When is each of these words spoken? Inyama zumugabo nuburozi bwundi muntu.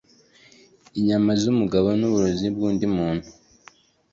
Inyama 0.99 1.29
zumugabo 1.41 1.87
nuburozi 1.99 2.47
bwundi 2.55 2.85
muntu. 2.95 3.27